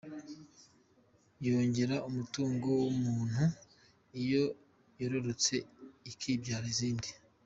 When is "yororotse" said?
4.99-5.55